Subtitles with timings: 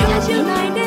[0.00, 0.40] ရှင်များရှင်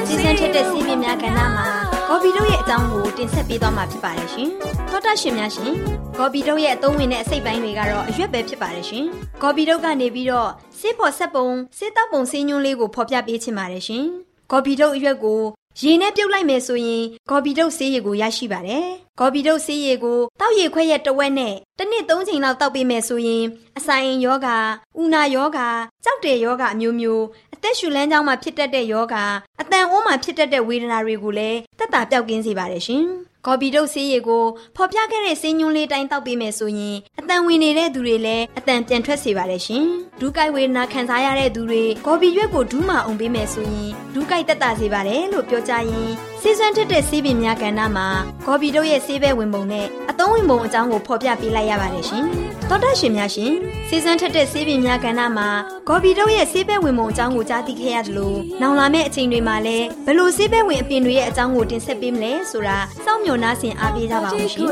[0.07, 1.67] စီစဉ်ထက်တဲ့စီးပြင်းများကဏ္ဍမှာ
[2.07, 4.49] ဂေါ်ဘီတို့ရဲ့အကြောင်းကိုတင်ဆက်ပေးသွားမှာဖြစ်ပါတယ်ရှင်
[4.91, 5.73] တော်တော်ရှင်များရှင်
[6.17, 9.05] ဂေါ်ဘီတို့ရဲ့အသုံးဝင်တဲ့အစိတ်ပိုင်းတွေကတော့အရွက်ပဲဖြစ်ပါတယ်ရှင်
[9.41, 11.47] ဂေါ်ဘီတို့ကနေပြီးတော့စေးဖို့ဆက်ပုံ
[11.77, 14.05] စေးတောက်ပုံစေးညွှန်းလေးကိုဖော်ပြပေးချင်ပါတယ်ရှင်
[14.51, 15.41] ဂေါ်ဘီတို့အရွက်ကို
[15.81, 18.85] ရေနဲ့ပြုတ်လိုက်မယ်ဆိုရင်ဂေါ်ဘီတုတ်ဆေးရည်ကိုရရှိပါတယ်။
[19.19, 23.43] ဂေါ်ဘီတုတ်ဆေးရည်ကိုတောက်ရည်ခွဲရဲ့တဝက်နဲ့တစ်နှစ်သုံးချိန်လောက်တောက်ပေးမယ်ဆိုရင်
[23.77, 24.57] အဆိုင်ယောဂါ၊
[25.01, 25.67] ဥနာယောဂါ၊
[26.03, 29.25] ကြောက်တဲ့ယောဂါအမျိုးမျိုးအ သက်ရှူလမ်းကြောင်းမှာဖြစ်တတ်တဲ့ယောဂါ
[29.61, 33.05] အတန်အိုးမှာဖြစ်တတ်တဲ့ဝေဒနာတွေကိုလည်းတက်တာပြောက်ကင်းစေပါတယ်ရှင်။
[33.47, 34.45] ကော်ပီတုပ်ဆေးရည်ကို
[34.75, 39.85] ဖော်ပြခဲ့တဲ့ဆေးညွှန်းလေးတိုင်းတောက်ပေးမယ်ဆိုရင်အတန်ဝင်နေတဲ့သူတွေလည်းအတန်ပြန်ထွက်စေပါတယ်ရှင်။
[40.19, 46.09] ဒူးကိုက်ဝေဒနာခံစားရတဲ့သူတွေကော်ပီရွက်ကိုဒူးမအောင်ပေးမယ်ဆိုရင်ဒူးကိုက်တက်တာစေပါတယ်လို့ပြောကြရင်
[46.41, 48.07] ဆေးစွမ်းထက်တဲ့ဆေးပင်များကဏ္ဍမှာ
[48.47, 52.25] ကော်ပီတို့ရဲ့ဆေးဘဲဝင်ပုံနဲ့အသုံးဝင်ပုံအကြောင်းကိုဖော်ပြပေးလိုက်ရပါတယ်ရှင်။
[52.69, 53.53] သောတာရှင်များရှင်
[53.87, 55.49] ဆေးစွမ်းထက်တဲ့ဆေးပင်များကဏ္ဍမှာ
[55.89, 64.69] ကော်ပီတို့ရဲ့ဆေးဘဲဝင်ပုံအကြောင်းကိုကြားသိခဲ့ရသလိုနောင်လာမယ့်အချိန်တွေမှာလည်းဘယ်လိုဆေးဘဲဝင်အပြင်တွေရဲ့အကြောင်းကိုတင်ဆက်ပေးမလဲဆိုတာစောင့်မျှော်နှားဆင်အားပေးကြပါဦးရှင်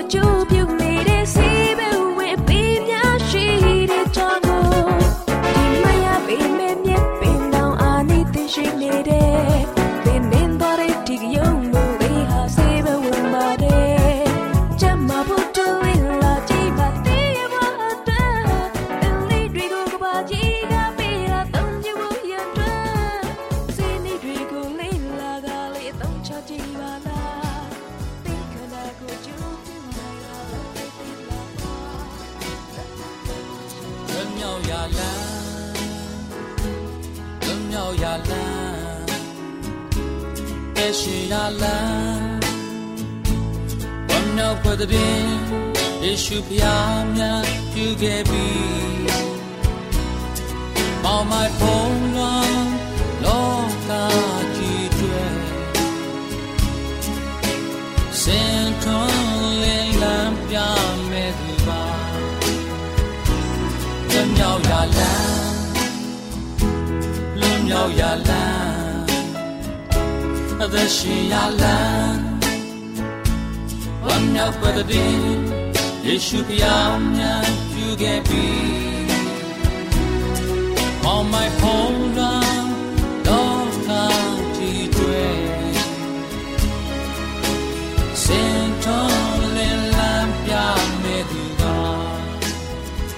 [67.82, 69.02] ။လွန်မြောက်ရလန်း
[70.64, 72.24] အသက်ရှင်ရလန်း
[74.06, 75.16] ဝမ်းမြောက်ပွက်တဲ့
[76.06, 78.48] ယေရှုဖျားမြတ်ပြုခဲ့ပြီ
[81.14, 82.66] On my home run
[83.28, 84.06] တော့ကာ
[84.56, 85.40] ကြည့်တွေ့
[88.24, 90.54] စင်ထုံးလင်းလန်းပြ
[91.04, 91.62] မဲ့သူက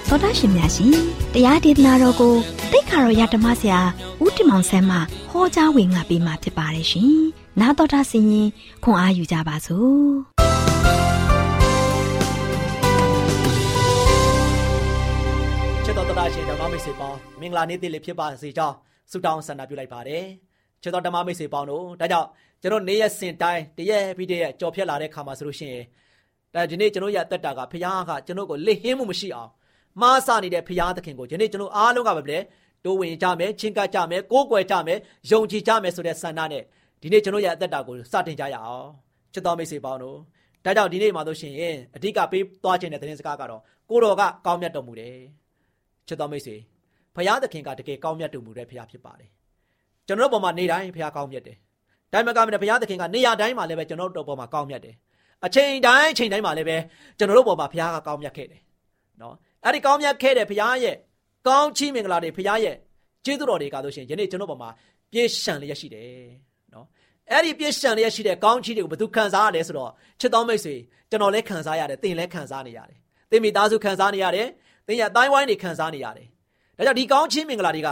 [0.08, 0.92] သောတာရှင်များရှင်
[1.34, 2.34] တရားဒေသနာတော်ကို
[2.72, 3.80] တိတ်ခါတော်ရဓမ္မဆရာ
[4.56, 4.98] ဦးတင်မောင်ဆန်းမှ
[5.30, 7.14] ဟောကြားဝင်ငါပေးมาဖြစ်ပါတယ်ရှင်။
[7.60, 8.48] နာတော်တာဆင်ရင်
[8.84, 10.00] ခွန်အားယူကြပါစို့
[15.84, 18.76] ချစ်တော်တရားရှင်ဓမ္မမိတ်ဆွေပေါင်းမင်္ဂလာနေ့တည်းလေးဖြစ်ပါစေကြောင်း
[19.10, 20.24] ဆုတောင်းဆန္ဒပြုလိုက်ပါတယ်။
[20.82, 22.28] ချစ်တော်ဓမ္မမိတ်ဆွေပေါင်းတို့ဒါကြောင့်
[22.62, 25.84] ကျွန်တော်နေ့ရက်စဉ်တိုင်းတရက်ပြီးတရက်ကြော်ဖြတ်လာတဲ့ခါမှာဆိုလို့ရှိရင်
[26.54, 29.50] ဒါဒီနေ့ကျွန်တော်ရအသက်တာကဖခင်ကကျွန်တော်ကိုလစ်ဟင်းမှုမရှိအောင်
[30.00, 32.38] မှားဆနေတဲ့ဖခင်သခင်ကိုဒီနေ့ကျွန်တော်အားလုံးကပဲလေ
[32.84, 34.98] တိုးဝင်ကြမယ်ချင်းကပ်ကြမယ်ကိုးကွယ်ကြမယ်
[35.30, 36.62] ယုံကြည်ကြမယ်ဆိုတဲ့ဆန္ဒနဲ့
[37.00, 38.88] ဒီနေ့ကျွန်တော်ရအသက်တာကိုစတင်ကြရအောင်
[39.32, 40.18] ချစ်တော်မိတ်ဆွေပေါင်းတို့
[40.64, 41.52] ဒါကြောင့်ဒီနေ့မှာဆိုရှင်
[41.94, 45.16] အဓိကပေးသွားခြင်းတဲ့သတင်းစကားကတော့ကိုတော်ကကောင်းမြတ်တော်မူတယ်
[46.08, 46.56] ချစ်တော်မိတ်ဆွေ
[47.14, 49.30] ဖခင်သခင်ကတကယ်ကောင်းမြတ်တော်မူတဲ့ဖခင်ဖြစ်ပါတယ်
[50.06, 51.56] ကျွန်တော်တို့ပေါ်မှာနေတိုင်းဖခင်ကောင်းမြတ်တယ်
[52.12, 54.94] တိုင်းမကမနဲ့ဘုရားသခင်ကနေရာတိုင်းမှာလည်းပဲကျွန်တော်တို့ပေါ်မှာကောင်းမြတ်တယ်
[55.44, 56.76] အချိန်တိုင်းအချိန်တိုင်းမှာလည်းပဲ
[57.18, 58.60] ကျွန်တော်တို့ပေါ်မှာဘုရားကကောင်းမြတ်ခဲ့တယ်
[59.20, 59.34] နော်
[59.64, 60.96] အဲ့ဒီကောင်းမြတ်ခဲ့တဲ့ဘုရားရဲ့
[61.48, 62.76] ကောင်းချီးမင်္ဂလာတွေဘုရားရဲ့
[63.24, 64.70] ကျေးဇူးတော်တွေကဆိုရှင်ယနေ့ကျွန်တော်ပေါ်မှာ
[65.12, 66.10] ပြည့်ရှံလျက်ရှိတယ်
[66.74, 66.86] နော်
[67.30, 70.74] အဲ့ဒီပြည့်ရှံလျက်ရှိတဲ့ကောင်းချီးတွေကိုဘယ်သူခံစားရလဲဆိုတော့ချစ်တော်မိတ်ဆွေ
[71.10, 72.98] ကျွန်တော်လည်းခံစားရတယ်သင်လည်းခံစားနေရတယ်
[73.30, 74.48] သင်မိသားစုခံစားနေရတယ်
[74.86, 76.26] သင်ရဲ့အတိုင်းဝိုင်းတွေခံစားနေရတယ်
[76.76, 77.88] ဒါကြောင့်ဒီကောင်းချီးမင်္ဂလာတွေက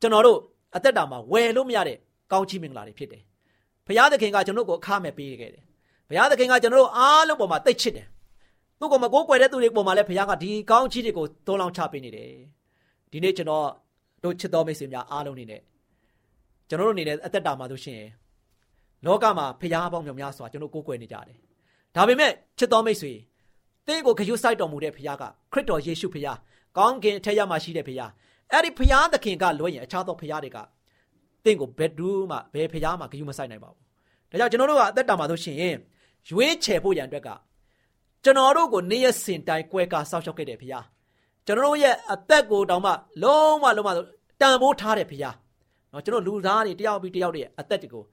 [0.00, 0.38] ကျွန်တော်တို့
[0.76, 1.96] အသက်တာမှာဝယ်လို့မရတဲ့
[2.32, 3.22] ကောင်းချီးမင်္ဂလာတွေဖြစ်တယ်
[3.86, 5.62] ဘုရားသခင်ကကျွန်တော်ကိုအခမဲ့ပေးခဲ့တယ်
[6.08, 8.06] ဘုရားသခင်ကကျွန်တော်တို့အားလုံးပေါ်မှာတိတ်ချစ်တယ်
[8.78, 12.32] သူ့ကိုမကိုးကွယ်တဲ့သူတွေပေါ်မှာလည်းဘုရားကဒီကောင်းချီးတွေကိုသုံးလောင်းချပေးနေတယ်
[13.10, 13.66] ဒီနေ့ကျွန်တော်
[14.22, 15.60] တို့ချစ်တော်မိတ်ဆွေများအားလုံးနေနဲ့
[16.68, 18.00] ကျွန်တော်တို့နေတဲ့အသက်တာမှာဆိုရှင်
[19.06, 21.36] လောကမှာဘုရားပေါင်းမြောက်များစွာကျွန်တော်ကိုးကွယ်နေကြတယ်
[21.96, 23.12] ဒါပေမဲ့ချစ်တော်မိတ်ဆွေ
[23.86, 26.38] တင်းကိုခရုစိုက်တော်မူတဲ့ဘုရားကခရစ်တော်ယေရှုဘုရား
[26.76, 28.10] ကောင်းကင်အထက်ရမှာရှိတဲ့ဘုရား
[28.52, 30.58] အဲ့ဒီဘုရားသခင်ကလွှဲရင်အခြားသောဘုရားတွေက
[31.44, 33.84] တင့်ကိုဘယ်သူမှဘယ်ဖရားမှဂရုမစိုက်နိုင်ပါဘူး။
[34.30, 35.56] ဒါကြောင့်ကျွန်တော်တို့ကအသက်တာမှာဆိုရှင်
[36.28, 37.28] ရွေးချယ်ဖို့ရန်အတွက်က
[38.24, 40.84] ကျွန်တော်တို့ကိုနေ့ရက်စဉ်တိုင်းကွဲကာစောင့်ရှောက်ခဲ့တဲ့ဖရား
[41.46, 42.92] ကျွန်တော်တို့ရဲ့အသက်ကိုတောင်မှ
[43.22, 43.90] လုံးဝလုံးဝ
[44.40, 45.34] တန်ဖိုးထားတဲ့ဖရား။
[45.92, 48.04] နော်ကျွန်တော်လူသားတွေတယောက်ပြီးတယောက်တွေအသက်တွေကို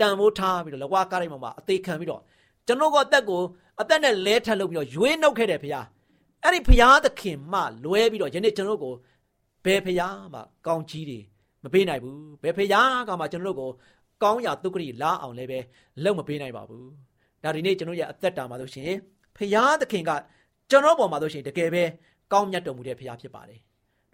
[0.00, 2.20] တန်ဖိုးထားပြီးတော့လကွာကားတိုင်းမှာအသေးခံပြီးတော့
[2.66, 3.40] ကျွန်တော်ကအသက်ကို
[3.80, 5.84] အသက်နဲ့လဲထပ်လုပ်ပြီးတော့ရွေးနှုတ်ခဲ့တဲ့ဖရား။
[6.44, 8.94] အဲ့ဒီဖရားသခင်မှလွဲပြီးတော့ယနေ့ကျွန်တော်တို့ကို
[9.64, 11.18] ဘယ်ဖရားမှကောင်းကြီးတွေ
[11.64, 13.70] မပေးနိုင်ဘူးဘယ်ဖရားကမှကျွန်တော်တို့ကို
[14.22, 15.58] ကောင်းရာဒုက္ခရီလာအောင်လည်းပဲ
[16.04, 16.90] လုံမပေးနိုင်ပါဘူး
[17.42, 18.92] ဒါဒီနေ့ကျွန်တော်ရဲ့အသက်တာမှာဆိုရှင်
[19.36, 20.10] ဖရားသခင်က
[20.70, 21.84] ကျွန်တော်ပေါ်မှာဆိုရှင်တကယ်ပဲ
[22.34, 23.60] ကောင်းမြတ်တော်မူတဲ့ဖရားဖြစ်ပါတယ်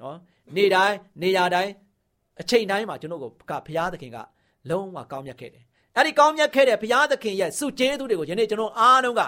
[0.01, 0.17] နော်
[0.57, 1.73] နေ့တိုင်းနေရာတိုင်း
[2.41, 4.19] အချိန်တိုင်းမှာကျွန်တော်ကိုကဖရားသခင်က
[4.71, 5.65] လုံးဝကောင်းမြတ်ခဲ့တယ်
[5.97, 9.23] အဲ့ဒီကောင်းမြတ်ခဲ့တဲ့ဘုရားသခင်ရဲ့စုကျေးဇူးတွေကိုယနေ့ကျွန်တော်အားလုံးက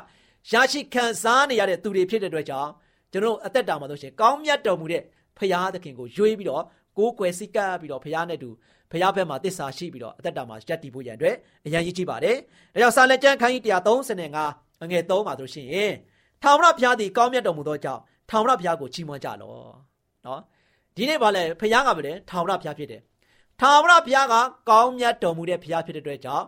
[0.53, 2.71] ရရှိခံစားနေရတဲ့သူတွေဖြစ်တဲ့အတွက်ကြောင့်
[3.13, 5.03] ကျွန်တော်အသက်တာမှာဆိုရှင်ကောင်းမြတ်တော်မူတဲ့
[5.39, 6.65] ဘုရားသခင်ကိုရွေးပြီးတော့
[6.99, 8.51] ကိုးကွယ်စိတ်ကပ်ပြီးတော့ဘုရားနဲ့တူ
[8.91, 11.37] ဘုရားဘက်မှာတစ္ဆာရှိပြီးတော့အသက်တာမှာယက်တည်ဖို့ရန်အတွက်
[11.67, 12.37] အရန်ကြီးကြည့်ပါတယ်။
[12.73, 13.63] ဒါကြောင့်စာလက်ကျမ်းခန်းကြီး
[14.23, 15.93] 135အငယ်3မှာဆိုရှင်
[16.43, 18.01] ထာဝရဘုရားသည်ကောင်းမြတ်တော်မူသောကြောင့်
[18.33, 19.73] ထာဝရဘုရားကိုချီးမွမ်းကြလော့။
[20.27, 20.41] နော်
[20.97, 23.01] ဒီနေ့ဗာလဲဘုရားကပဲလေထာဝရဘုရားဖြစ်တယ်။
[23.61, 24.35] ထာဝရဘုရားက
[24.69, 26.47] ကောင်းမြတ်တော်မူတဲ့ဘုရားဖြစ်တဲ့အတွက်ကြောင့်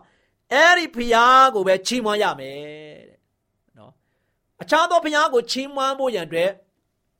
[0.53, 2.57] အဲ့ဒီဘုရားကိုပဲချီးမွမ်းရမယ်
[3.09, 3.19] တဲ့။
[3.77, 3.91] နော်
[4.61, 6.51] အခြားသောဘုရားကိုချီးမွမ်းဖို့ရန်အတွက်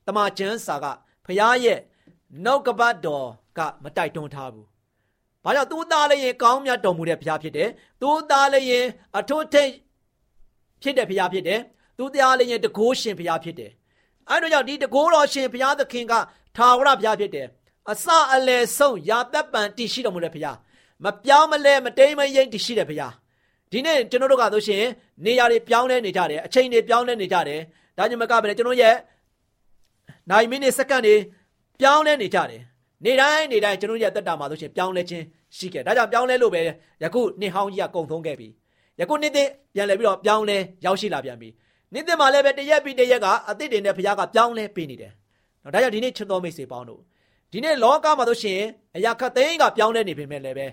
[0.07, 0.85] တမန်ကျမ်းစာက
[1.25, 1.79] ဘုရားရဲ့
[2.43, 3.27] နှုတ်ကပတ်တော်
[3.57, 4.65] ကမတိုက်တွန်းထားဘူး။
[5.43, 7.69] ဘာကြောင့်သူသားလည်းရင်ကောင်းမြတ်တော်မူတဲ့ဘုရားဖြစ်တယ်။
[8.01, 8.85] သူသားလည်းရင်
[9.17, 9.71] အထွတ်ထိပ်
[10.81, 11.59] ဖြစ်တဲ့ဘုရားဖြစ်တယ်။
[11.97, 13.71] သူသားလည်းရင်တကိုးရှင်ဘုရားဖြစ်တယ်။
[14.29, 16.13] အဲဒါကြောင့်ဒီတကိုးတော်ရှင်ဘုရားသခင်က
[16.55, 17.47] ထာဝရဘုရားဖြစ်တယ်။
[17.91, 20.55] အစအလယ်ဆုံးရာသက်ပံတည်ရှိတော်မူတဲ့ဘုရား။
[21.03, 23.11] မပြောင်းမလဲမတိမ်မယိမ့်တည်ရှိတဲ့ဘုရား။
[23.71, 24.83] ဒီနေ့ကျွန်တော်တို့ကဆိုရှင်
[25.25, 27.59] နေရာတွေပြောင်းလဲနေကြတယ်အချိန်တွေပြောင်းလဲနေကြတယ်။
[27.97, 28.95] ဒါကြောင့်မကပဲကျွန်တော်ရဲ့
[30.31, 31.15] နိုင်မိနစ်စက္ကန့်တွေ
[31.79, 32.61] ပြောင်းလဲနေကြတယ်
[33.05, 35.23] နေတိုင်းနေတိုင်းကျွန်တော်ရဲ့တက်တာမှာဆိုရှင်ပြောင်းလဲခြင်း
[35.57, 36.61] ရှိခဲ့ဒါကြောင့်ပြောင်းလဲလို့ပဲ
[37.03, 38.47] ယခုနှစ်ဟောင်းကြီးကကုံသုံးခဲ့ပြီ
[38.99, 41.49] ယခုနှစ်သစ်ပြန်လဲပြီးတော့ပြောင်းလဲရောက်ရှိလာပြန်ပြီ
[41.93, 45.11] နှစ်သစ်မှာလည်းပဲတရက်ပြီးတရက်ကအသစ်တင်တဲ့ဘုရားကပြောင်းလဲပေးနေတယ်
[45.63, 47.01] နော်ဒါကြောင့်ဒီနေ့ချစ်တော်မိတ်ဆွေပေါင်းတို့
[47.51, 48.59] ဒီနေ့လောကမှာဆိုရှင်
[48.95, 50.67] အရာခတ်သိန်းကပြောင်းလဲနေပေမဲ့လည်းပဲ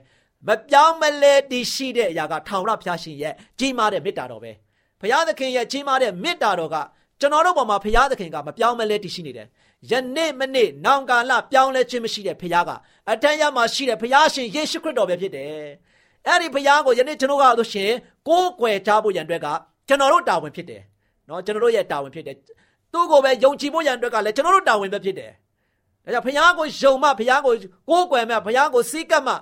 [0.47, 4.53] မပြောင်းမလဲတည်ရှိတဲ့အရာကထောင်ရဖျားရှင်ရဲ့ကြီးမားတဲ့မေတ္တာတော်ပဲ
[5.01, 6.77] ဘုရားသခင်ရဲ့ကြီးမားတဲ့မေတ္တာတော်က
[7.21, 9.47] ကျွန်တော်တို့ပေါ်မှာဘုရားသခင်ကမပြောင်းမလဲတည်ရှိနေတယ်
[9.91, 12.71] ယနေ့မနေ့နောင်ကာလပြောင်းလဲခြင်းမရှိတဲ့ဘုရားက
[13.11, 15.65] အတန်းရမှာရှိတဲ့ဘုရားရှင်ယေရှုခရစ်တော်ပဲဖြစ်တယ်။
[16.27, 17.91] အဲ့ဒီဘုရားကိုယနေ့ကျွန်တော်ကဆိုရှင်
[18.29, 19.47] ကိုးကွယ်ကြဖို့ရန်အတွက်က
[19.89, 20.83] ကျွန်တော်တို့တာဝန်ဖြစ်တယ်။
[21.33, 22.37] နော်ကျွန်တော်တို့ရဲ့တာဝန်ဖြစ်တယ်။
[22.93, 25.31] သူ့ကိုပဲယုံကြည်ဖို့ရန်အတွက်ကလည်းကျွန်တော်တို့တာဝန်ပဲဖြစ်တယ်။
[26.05, 27.55] ဒါကြောင့်ဘုရားကိုယုံမှဘုရားကို
[27.91, 29.35] ကိုးကွယ်မှဘုရားကိုစီးကပ်မှ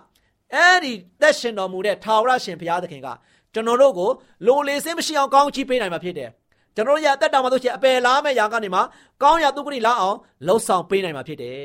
[0.55, 3.09] အဲ့ဒီသက်ရှင်တော်မူတဲ့ထာဝရရှင်ဘုရားသခင်က
[3.55, 4.11] ကျွန်တော်တို့ကို
[4.47, 6.31] လိုလေစင်းမရှိအောင်ကောင်းချီးပေးနိုင်မှာဖြစ်တယ်
[6.75, 8.81] ကျွန်တော်ရဲ့အသက်တာမှာဆိုရှင်အပယ်လားမဲ့ຢာကနေမှ
[9.23, 10.17] ကောင်းရာသူကတိလာအောင်
[10.47, 11.61] လှုပ်ဆောင်ပေးနိုင်မှာဖြစ်တယ်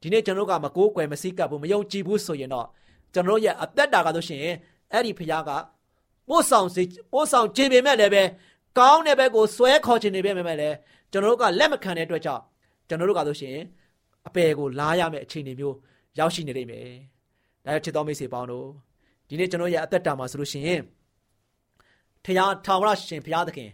[0.00, 2.66] ဒီနေ့ကျွန်တော်ကမကိုးကွယ်မစည်းကပ်ဘူးမယုံကြည်ဘူးဆိုရင်တော့
[3.14, 4.40] ကျွန်တော်ရဲ့အသက်တာကဆိုရှင်
[4.92, 5.52] အဲ့ဒီဖခင်ကပ
[6.28, 8.22] ပို့ဆောင်စေပို့ဆောင်ခြင်းပေမဲ့လည်းပဲ
[8.78, 10.76] ကောင်းတဲ့ဘက်ကိုဆွဲခေါ်ခြင်းနေပေမဲ့လည်း
[11.12, 12.42] ကျွန်တော်တို့ကလက်မခံတဲ့အတွက်ကြောင့်
[12.88, 13.56] ကျွန်တော်တို့ကဆိုရှင်
[14.26, 15.76] အပယ်ကိုလာရမယ့်အခြေအနေမျိုး
[16.18, 16.88] ရောက်ရှိနေလိမ့်မယ်။
[17.64, 18.66] ဒါကြောင့်ချစ်တော်မိတ်ဆွေပေါင်းတို့
[19.28, 20.80] ဒီနေ့ကျွန်တော်ရဲ့အသက်တာမှာဆိုလို့ရှိရင်
[22.24, 23.70] ထရာထာဝရရှင်ဘုရားသခင်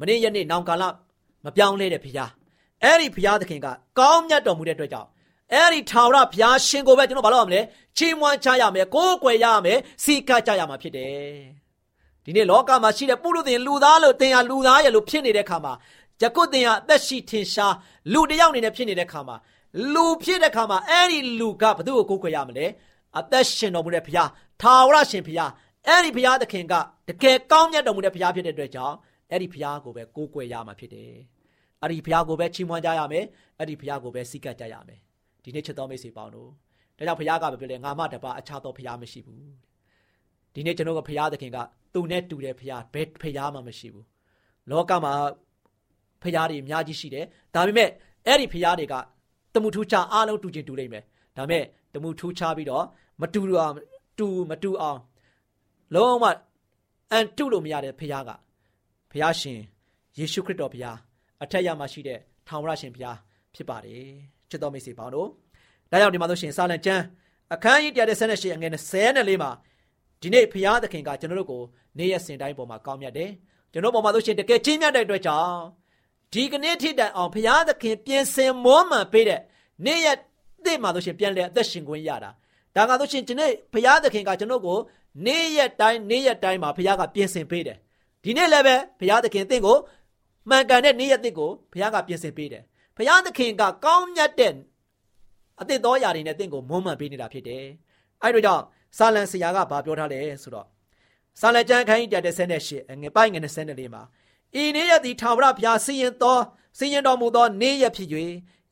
[0.00, 0.84] မနေ့ရက်နေ့နောင်ကာလ
[1.44, 2.30] မပြောင်းလဲတဲ့ဘုရား
[2.82, 3.66] အဲ့ဒီဘုရားသခင်က
[3.98, 5.08] ကောင်းမြတ်တော်မူတဲ့အတွက်ကြောင့်
[5.52, 7.60] အဲ့ဒီထာဝရဘုရားရှင်ကိုပဲကျွန်တော်ဘာလို့ရမလဲ
[7.96, 11.63] ချီးမွမ်းချရမယ်ကိုးကွယ်ရမယ်စီကပ်ကြရမှာဖြစ်တယ်
[12.24, 15.72] ဒီနေ့လောကမှာရှိတဲ့ပုရုသင်လူသားလို့သင်ဟာလူသားရဲ့လို့ဖြစ်နေတဲ့ခါမှာ
[16.22, 17.74] ယခုသင်ဟာအသက်ရှိထင်ရှား
[18.12, 19.36] လူတစ်ယောက်အနေနဲ့ဖြစ်နေတဲ့ခါမှာ
[19.94, 22.66] လူဖြစ်တဲ့ခါမှာအဲ့ဒီလူကဘသူ့ကိုကိုးကွယ်ရမလဲ
[23.18, 24.30] အသက်ရှင်တော်မူတဲ့ဘုရား
[24.62, 25.50] ထာဝရရှင်ဘုရား
[25.86, 26.74] အဲ့ဒီဘုရားသခင်က
[27.08, 28.96] တကယ်ကောင်းမြတ်တော်မူတဲ့ဘုရားဖြစ်တဲ့အတွက်ကြောင့်
[29.30, 31.12] အဲ့ဒီဘုရားကိုပဲကိုးကွယ်ရမှာဖြစ်တယ်
[31.82, 33.24] အဲ့ဒီဘုရားကိုပဲချီးမွမ်းကြရမယ်
[33.58, 35.00] အဲ့ဒီဘုရားကိုပဲစိတ်ကပ်ကြရမယ်
[35.42, 36.48] ဒီနေ့ချစ်တော်မိတ်ဆွေပေါင်းတို့
[36.98, 39.46] ဒါကြောင့်ဘုရားကပြောလေငါမတပါအခြားသောဘုရားမရှိဘူး
[40.54, 41.58] ဒီနေ့ကျွန်တော်ကဘုရားသခင်က
[41.94, 44.06] သူနဲ့တူတဲ့ဘုရားဘယ်ဘုရားမှမရှိဘူး
[44.70, 45.12] လောကမှာ
[46.22, 47.24] ဘုရားတွေအများကြီးရှိတယ်
[47.54, 47.88] ဒါပေမဲ့
[48.26, 48.94] အဲ့ဒီဘုရားတွေက
[49.54, 51.04] တမှုထူးခြားအားလုံးတူချင်တူလိမ့်မယ်
[51.36, 52.84] ဒါပေမဲ့တမှုထူးခြားပြီးတော့
[53.20, 53.74] မတူအောင်
[54.18, 54.98] တူမတူအောင်
[55.94, 56.24] လုံးဝ
[57.10, 58.30] အန်တုလို့မရတဲ့ဘုရားက
[59.10, 59.58] ဘုရားရှင်
[60.18, 60.96] ယေရှုခရစ်တော်ဘုရား
[61.42, 63.16] အထက်ရမှာရှိတဲ့ထောင်ဝရရှင်ဘုရား
[63.54, 64.06] ဖြစ်ပါတယ်
[64.50, 65.28] ချစ်တော်မိတ်ဆွေပေါင်းတို့
[65.90, 67.02] ဒါကြောင့်ဒီမှာဆိုရှင်စာလံကျမ်း
[67.54, 69.50] အခန်းကြီး138အငယ်24မှာ
[70.22, 71.62] ဒီနေ့ဘုရားသခင်ကကျွန်တော်တို့ကို
[71.98, 73.30] နေ့ရက်စဉ်တိုင်းပေါ်မှာကောင်းမြတ်တယ်
[73.72, 75.56] ကျွန်တော်ပေါ်မှာဆိုရှင်တကယ်ချင်းမြတ်တဲ့အတွက်ကြောင့်
[76.32, 79.40] ဒီကနေ့ထိတိုင်အောင်ဘုရားသခင်ပြင်ဆင်မွမ်းမံပေးတဲ့
[79.84, 80.18] နေ့ရက်
[80.64, 82.30] သစ်မှာဆိုရှင်ပြန်လဲအသက်ရှင်ခွင့်ရတာ
[82.76, 84.78] ဒါကဆိုရှင်ဒီနေ့ဘုရားသခင်ကကျွန်တော်ကို
[85.26, 87.78] နေ့ရက်တိုင်းနေ့ရက်တိုင်းမှာဘုရားကပြင်ဆင်ပေးတယ်
[88.24, 89.76] ဒီနေ့လည်းပဲဘုရားသခင်သင်ကို
[90.48, 92.62] မှန်ကန်တဲ့နေ့ရက်သစ်ကိုဘုရားကပြင်ဆင်ပေးတယ်
[92.96, 94.52] ဘုရားသခင်ကကောင်းမြတ်တဲ့
[95.60, 97.64] အသစ်တော်ຢာတွေနဲ့သင်ကိုမွမ်းမံပေးနေတာဖြစ်တယ်
[98.22, 98.62] အဲ့တို့ကြောင့်
[98.98, 100.66] စာလံဆရာကဘာပြောထားလဲဆိုတော့
[101.40, 104.02] စာလံကျမ်းခန်းကြီး138ငွေပိုင်းငွေ24မှာ
[104.60, 106.42] ဤနေ့ရက်သည်ထာဝရဘုရားစီရင်တော်
[106.78, 108.08] စီရင်တော်မူသောနေ့ရက်ဖြစ်၍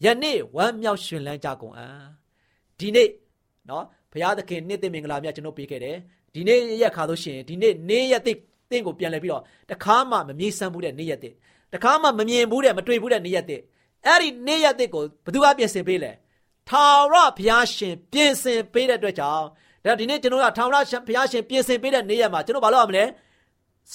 [0.04, 2.04] ယနေ့ဝမ်းမြောက်ရှင်လန်းကြကုန်အံ့
[2.78, 3.08] ဒီနေ့
[3.68, 5.96] နော်ဘုရားသခင်နေ့သိမင်္ဂလာမြတ်ကျွန်တော်ပေးခဲ့တယ်
[6.34, 8.32] ဒီနေ့ရက်ခါလို့ရှိရင်ဒီနေ့နေ့ရက်သိ
[8.70, 11.30] တင့်ကိုပြန်လဲပြီးတော့တခါမှမမြည်ဆန်းဘူးတဲ့နေ့ရက်သိ
[11.74, 13.56] တခါမှမမြင်ဘူးတဲ့မတွေ့ဘူးတဲ့နေ့ရက်သိ
[14.06, 16.12] အဲ့ဒီနေ့ရက်သိကိုဘသူကပြင်ဆင်ပေးလဲ
[16.68, 19.46] ထာဝရဘုရားရှင်ပြင်ဆင်ပေးတဲ့အတွက်ကြောင့်
[19.84, 23.04] ဒါဒီနေ့ကျွန်တော်ကထာဝရဘုရားရှင်ပြင်ဆင်ပေးတဲ့နေ့ရက်မှာကျွန်တော်ဘာလုပ်ရမလဲ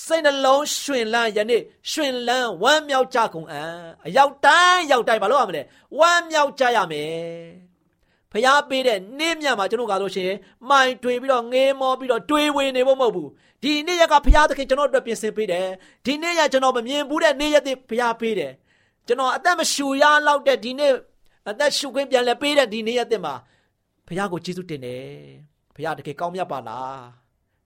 [0.05, 3.71] စိတ်နှလုံးရှင်လန်းယနေ့ရှင်လန်းဝမ်းမြောက်ကြကုန်အံ့
[4.05, 5.61] အရောက်တိုင်းရောက်တိုင်းဘာလုပ်ရမလဲ
[5.99, 7.67] ဝမ်းမြောက်ကြရမယ်
[8.31, 10.31] ဖျားပေးတဲ့နေ့မြတ်မှာကျွန်တော်ကဆိုရှင်
[10.69, 13.29] မိုင်တွေပြီးတော့ငေးမောပြီးတော့တွေးဝေနေဖို့မဟုတ်ဘူး
[13.63, 15.67] ဒီနေ့ရက်ကဖျားသခင်ကျွန်တော်အတွက်ပြင်ဆင်ပေးတယ်
[16.05, 18.51] ဒီနေ့ရက်ကျွန်တော်မမြင်ဘူးတဲ့နေ့ရက်တွေဖျားပေးတယ်
[19.07, 20.91] ကျွန်တော်အသက်မရှူရလောက်တဲ့ဒီနေ့
[21.49, 23.33] အသက်ရှူခွင့်ပြန်လဲပေးတဲ့ဒီနေ့ရက်တွေမှာ
[24.07, 27.01] ဖျားကိုကျေးဇူးတင်တယ် ဖျားတကယ်ကောင်းမြတ်ပါလား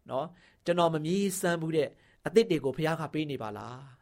[0.09, 0.27] နော်
[0.65, 1.89] ကျွန်တော်မမြည်စမ်းဘူးတဲ့
[2.25, 4.01] အသစ်တွေကိုဖျားကပေးနေပါလား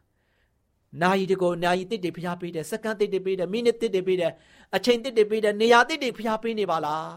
[1.02, 4.32] နာယီတကိုနာယီတစ်တွေဖျားပေးတယ်စက္ကန့်တစ်တွေပေးတယ်မိနစ်တစ်တွေပေးတယ်
[4.76, 7.08] အချိန်တစ်တွေပေးတယ်နေရာတစ်တွေဖျားပေးနေပါလား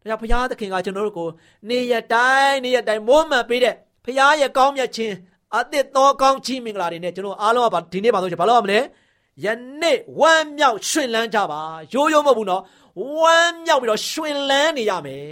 [0.00, 1.28] ဒါကြောင့်ဖျားသခင်ကကျွန်တော်တို့ကို
[1.68, 3.74] နေရတိုင်းနေရတိုင်းမိုးမှန်ပေးတဲ့
[4.04, 5.14] ဖျားရဲ့ကောင်းမြတ်ခြင်း
[5.56, 8.80] အသစ်သောကောင်းချီးမင်္ဂလာတွေနဲ့ကျွန်တော်အားလုံးကဒီနေ့ပါဆိုရင်ဘာလို့ရမလဲ
[9.44, 9.46] ယ
[9.80, 11.60] နေ့ဝမ်းမြောက်ရှင်လန်းကြပါ
[11.94, 12.62] ရိုးရိုးမဟုတ်ဘူးနော်
[12.98, 15.24] ဝမ်းမြောက်ပြီးတော့ရှင်လန်းနေရမယ်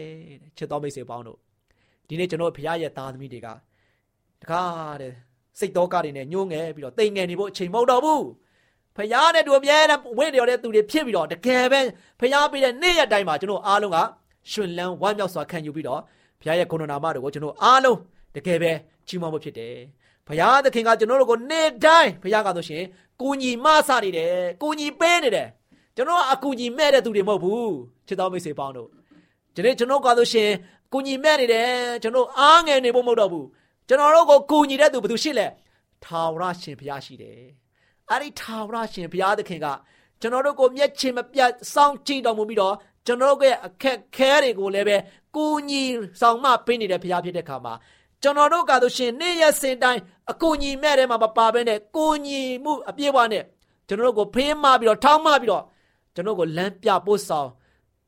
[0.57, 1.39] ချစ်တော်မိတ်ဆွေပေါင်းတို့
[2.09, 3.49] ဒီနေ့ကျွန်တော်ဖျားရဲ့သားသမီးတွေက
[4.43, 5.13] တကားတဲ့
[5.59, 8.25] စိတ်တော်ကတွေနဲ့ညှိုးငယ်ပြီးတော့တိမ်ငယ်နေဖို့အချိန်မဟုတ်တော့ဘူး
[8.97, 11.81] ဖျားတဲ့သူအမြဲတမ်းဝင့်တော်တဲ့သူတွေဖြစ်ပြီးတော့တကယ်ပဲ
[12.21, 13.99] ဖျားပေးတဲ့နေ့ရက်တိုင်းမှာကျွန်တော်အားလုံးက
[14.51, 16.01] ရှင်လန်းဝမ်းမြောက်စွာခံယူပြီးတော့
[16.43, 17.99] ဖျားရဲ့ဂုဏနာမတော်ကိုကျွန်တော်အားလုံး
[18.35, 18.73] တကယ်ပဲ
[19.07, 19.75] ချီးမွမ်းဖို့ဖြစ်တယ်
[20.29, 22.85] ဖျားသခင်ကကျွန်တော်တို့ကိုနေ့တိုင်းဖျားကဆိုရှင်
[23.21, 25.49] ကိုညီမဆနေတယ်ကိုညီပေးနေတယ်
[25.99, 27.75] ကျွန်တော်အကူညီမဲ့တဲ့သူတွေမဟုတ်ဘူး
[28.07, 28.89] ချစ်တော်မိတ်ဆွေပေါင်းတို့
[29.55, 30.51] ဒီနေ့ကျွန်တော်ကဆိုရှင်
[30.93, 31.69] ကိုညီမဲ့နေတယ်
[32.03, 33.47] ကျွန်တော်အားငယ်နေဖို့မဟုတ်တော့ဘူး
[33.89, 35.47] ကျွန်တော်တို့ကိုကူညီတဲ့သူဘယ်သူရှိလဲ
[36.05, 37.39] ထာဝရရှင်ဘုရားရှိတယ်
[38.11, 39.67] အဲ့ဒီထာဝရရှင်ဘုရားသခင်က
[40.21, 42.75] ကျွန်တော်တို့ကိုမျက်ခြေမပြတ်စောင့်ကြည့်တော်မူပြီးတော့
[43.07, 44.97] ကျွန်တော်တို့ရဲ့အခက်ခဲတွေကိုလည်းပဲ
[45.35, 45.83] ကူညီ
[46.21, 47.75] ဆောင်မပေးနေတဲ့ဘုရားဖြစ်တဲ့ခါမှာ
[48.23, 50.01] ကျွန်တော်တို့ကဆိုရှင်နေ့ရက်စဉ်တိုင်း
[50.31, 53.45] အကူညီမဲ့တဲ့မှာမပါဘဲနဲ့ကူညီမှုအပြည့်အဝနဲ့
[53.89, 55.65] ကျွန်တော်တို့ကိုဖေးမပြီးတော့ထောင်းမပြီးတော့
[56.19, 57.49] ကျွန်တော်ကိုလမ်းပြပို့ဆောင်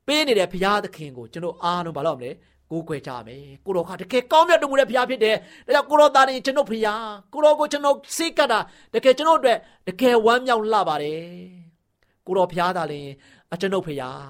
[0.07, 2.31] ပေးနေတဲ့ဘုရားသခင်ကိုကျွန်တော်အားလုံးမလုပ်မလဲ
[2.71, 8.59] ကိုးကွယ်ကြမယ်ကိုတော်ကတကယ်ကောင်းမြတ်တော်မူတဲ့ဘုရားဖြစ်တယ်ဒါကြောင့်ကိုတော်သားရင်ကျွန်တော်ဘုရားကိုတော်ကိုကျွန်တော်စိတ်ကတာ
[8.93, 11.21] တကယ်ကျွန်တော်အတွက်တကယ်ဝမ်းမြောက်လှပါတယ်
[12.27, 13.07] ကိုတော်ဘုရားသားရင်
[13.53, 14.23] အကျွန်ုပ်ဘုရား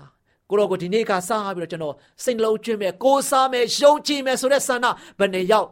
[0.49, 4.85] ကိုတော်ကိုဒီနေ့ကစပြီးတော့ကျွန်တော်စိတ်လုံးကျွင်းမဲ့ကိုးစားမဲ့ယုံကြည်မဲ့ဆိုတဲ့ဆန္ဒ
[5.19, 5.67] ဘယ်နဲ့ရောက်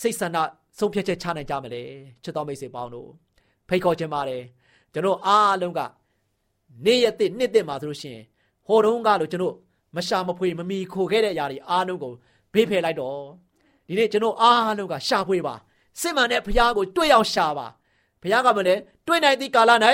[0.00, 0.38] စိတ်ဆန္ဒ
[0.78, 1.82] ဆုံးဖြတ်ချက်ချနိုင်ကြမလဲ
[2.22, 3.08] ချစ်တော်မိတ်ဆွေပေါင်းတို့
[3.68, 4.42] ဖိတ်ခေါ်ခြင်းပါတယ်
[4.92, 5.80] ကျွန်တော်အားလုံးက
[6.84, 8.24] နေ့ရက်တစ်နှစ်တစ်မှာဆိုလို့ရှိရင်
[8.66, 9.56] ဟောတုန်းကလို့ကျွန်တော်
[9.96, 12.12] မရှာမဖွေမမီခိုခဲ့တဲ့အရာတွေအားလုံးကို
[12.52, 13.18] ဘေးဖယ်လိုက်တော့
[13.86, 15.54] ဒီဒီနေ့ကျွန်တော်အားလုံးကရှာဖွေပါ
[16.00, 17.66] စစ်မှန်တဲ့ဘုရားကိုတွေ့အောင်ရှာပါ
[18.22, 18.74] ဘုရားကမလဲ
[19.06, 19.70] တွေ့နိုင်သည့်ကာလ၌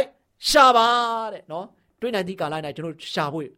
[0.50, 0.87] ရှာပါ
[1.32, 1.66] တဲ့နော်
[2.00, 3.49] တွေ့နိုင်သည့်ကာလ၌ကျွန်တော်ရှာဖို့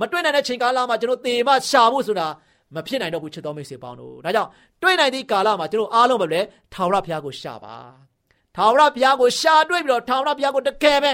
[0.00, 2.26] မတွေ့နိုင်တဲ့ချိန်ကာလမှာကျွန်တော်တေမရှာဖို့ဆိုတာ
[2.74, 4.50] မဖြစ်နိုင်တော့ဘူးချစ်တော်မိတ်ဆွေပေါင်းတို့ဒါကြောင့်
[4.82, 6.40] တွေ့နိုင်သည့်ကာလမှာကျွန်တော်အားလုံးပဲလေ
[6.72, 7.76] ထာဝရဘုရားကိုရှာပါ
[8.56, 11.12] ထာဝရဘုရားကိုရှာတွေ့ပြီးတော့ထာဝရဘုရားကိုတကယ်ပဲ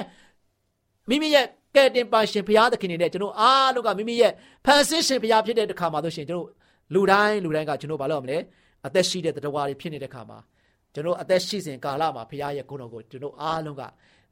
[1.08, 4.32] မိမိရဲ့ကဲတင်ပါရှင်ဘုရားသခင်နေတဲ့ကျွန်တော်အားလုံးကမိမိရဲ့
[4.64, 6.48] ဖန်ဆင်းရှင်ဘုရားဖြစ်တဲ့တခါမှာဆိုရှင်ကျွန်တော်
[6.94, 8.38] လူတိုင်းလူတိုင်းကကျွန်တော်ဘာလို့မလဲ
[8.86, 10.38] အသက်ရှိတဲ့တရားတွေဖြစ်နေတဲ့ခါမှာ
[10.94, 13.82] ကျွန်တော်အသက်ရှိစဉ်ကာလမှာဘုရားရဲ့ဂုဏ်တော်ကိုကျွန်တော်အားလုံးက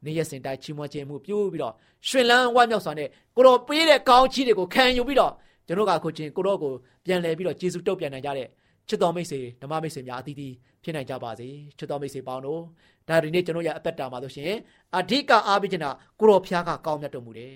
[0.05, 1.73] နေရစဉ်တိုင်းချီးမွမ်းခြင်းမှုပြုပြီးတော့
[2.07, 5.33] ရှင်လန်းဝမ်းမြောက်စွာနဲ့ကိုတော်ပေးတဲ့ကောင်းချီးတွေကိုခံယူပြီးတော့
[5.67, 6.71] ကျွန်တော်ကခုချင်းကိုတော်ကို
[7.05, 8.47] ပြန်လဲပြီးတော့ယေရှုတုတ်ပြန်နိုင်ကြတဲ့
[8.87, 12.61] ချစ်တော်မိတ်ဆွေဓမ္မမိတ်ဆွေများအသီးသီးဖြစ်နိုင်ကြပါစေချစ်တော်မိတ်ဆွေပေါင်းတို့
[13.09, 14.53] ဒါဒီနေ့ကျွန်တော်ရဲ့အသက်တာမှာဆိုရှင်
[14.97, 17.53] အဓိကအားပေးချင်တာကိုတော်ဖျားကကောင်းမြတ်တော်မူတယ်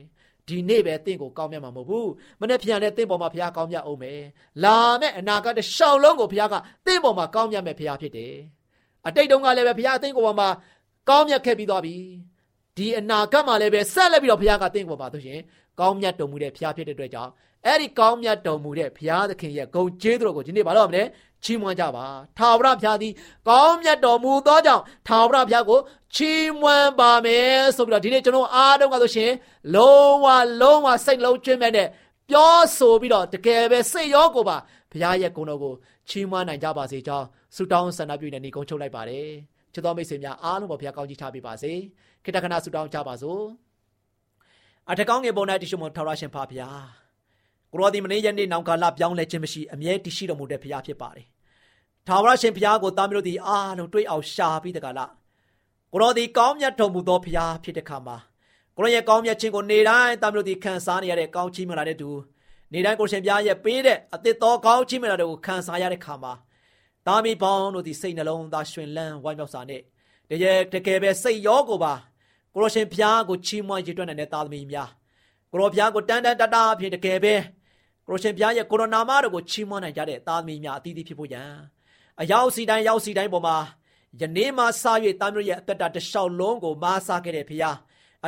[0.47, 2.09] ဒီနေ့ပဲတင့်ကိုကောင်းမြတ်မှာမဟုတ်ဘူး
[2.41, 4.21] မနေ့ပြန်လဲတင့်ပေါ်မှာဘုရားကောင်းမြတ်အောင်မယ်
[4.63, 6.55] လာမဲ့အနာဂတ်တစ်ရှောင်းလုံးကိုဘုရားက
[6.85, 8.33] တင့်ပေါ်မှာကောင်းမြတ်မဲ့ဘုရားဖြစ်တယ်
[9.07, 10.49] အတိတ်တုန်းကလည်းပဲဘုရားအသင်ကိုပေါ်မှာ
[11.09, 11.95] ကောင်းမြတ်ခဲ့ပြီးသွားပြီ
[12.77, 15.39] ဒီအနာဂတ်မှာလည်းပဲဆက်လက်ပြီးတော့ဘုရားကတင့်ကိုပေါ်မှာဆိုရှင်
[15.79, 17.31] ကောင်းမြတ်တော်မူတဲ့ဘုရားဖြစ်တဲ့အတွက်ကြောင့်
[17.65, 21.03] အဲ့ဒီကောင်းမြတ်တော်မူတဲ့ဘုရားသခင်ရဲ့ဂုဏ်ကျေးဇူးတော်ကိုဒီနေ့ဘာလို့မလဲ
[21.43, 22.05] ချီးမွမ်းကြပါ
[22.37, 23.13] ထာဝရဘုရားသည်
[23.47, 25.79] ကောင်းမြတ်တော်မူသောကြောင့်ထာဝရဘုရားကို
[26.15, 29.31] ချီးမွမ်းပါမယ်ဆိုပြီးတော့ဒီနေ့ကျွန်တော်အားလုံးကဆိုရှင်
[29.75, 30.25] လုံးဝ
[30.61, 31.87] လုံးဝစိတ်လုံးကျွမ်းမဲ့တဲ့
[32.29, 34.57] ပြောဆိုပြီးတော့တကယ်ပဲစိတ်ရောကိုပါ
[34.91, 35.73] ဘုရားရဲ့ဂုဏ်တော်ကို
[36.09, 39.27] ချီးမွမ်းနိုင်ကြပါစေကြောင်းဆုတောင်းဆန္ဒပြုနေနေကုန်းချုပ်လိုက်ပါတယ်
[39.73, 41.71] ချစ်တော်မိတ်ဆွေများအားလုံးကိုဘုရားကောင်းချီးချပေးပါစေ
[42.23, 43.41] ခိတ္တခဏဆုတောင်းကြပါစို့
[44.89, 47.06] အထက်ကောင်းငယ်ပေါ်၌တရှိမထာဝရရှင်ဖာဘုရား
[47.71, 51.25] ကိုရောဒီမနေ့ရက်နေ့နောင်ကာလပြောင်းလဲခြင်းမရှိအမြဲတရှိတော်မူတဲ့ဘုရားဖြစ်ပါတယ်
[52.07, 55.11] ထာဝရရှင်ဘုရားကိုတာမျိုးတို့ဒီအားလုံးတွေ့အောင်ရှာပြီးတကလား
[55.91, 58.17] ကိုရောဒီကောင်းမြတ်တော်မူသောဘုရားဖြစ်တဲ့ခါမှာ
[58.77, 62.09] ကိုရောရဲ့ကောင်းမြတ်ခြင်းကိုနေတိုင်းတာမျိုးတို့ဒီခံစားနေရတဲ့ကောင်းချီးမလာတဲ့သူ
[62.73, 66.33] နေတိုင်းကိုရှင်ဘုရားရဲ့ပေးတဲ့အသစ်တော်ကောင်းချီးမလာတဲ့ကိုခံစားရတဲ့ခါမှာ
[67.07, 69.81] တာမီပေါင်းတို့ဒီစိတ်နှလုံးသားရှင်လန်းဝိုင်းမြောက်စာနဲ့
[70.29, 71.93] တကယ်တကယ်ပဲစိတ်ရောကိုပါ
[72.53, 74.89] ကိုရောရှင်ဘုရားကိုချီးမွမ်းရည်တွက်နိုင်တဲ့သားသမီးများ
[75.51, 77.33] ကိုရောဘုရားကိုတန်တန်တတာအဖြစ်တကယ်ပဲ
[78.07, 81.51] ကိုရောရှင်ဘုရားရဲ့ကိုရိုနာမတော်ကိုချီးမွမ်းနိုင်ကြတဲ့သားသမီးများအသီးသီးဖြစ်ဖို့ရန်
[82.21, 83.57] အရောက်စီတိုင်းရောက်စီတိုင်းပေါ်မှာ
[84.21, 84.83] ယနေ့မှစ၍
[85.21, 87.77] သားမျိုးရဲ့အသက်တာတစ်လျှောက်လုံးကိုမားစားခဲ့တဲ့ဘုရား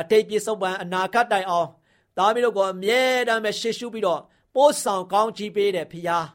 [0.00, 1.68] အတိတ်ပြည့်စုံပန်အနာဂတ်တိုင်အောင်
[2.18, 4.20] သားမျိုးတို့ကိုအမြဲတမ်းပဲရှေ့ရှုပြီးတော့
[4.54, 6.26] ပို့ဆောင်ကောင်းချီးပေးတဲ့ဘုရား